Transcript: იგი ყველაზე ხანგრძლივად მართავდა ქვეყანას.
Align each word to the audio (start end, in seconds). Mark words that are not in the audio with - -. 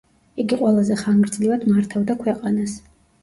იგი 0.43 0.57
ყველაზე 0.61 0.97
ხანგრძლივად 1.01 1.67
მართავდა 1.73 2.15
ქვეყანას. 2.25 2.75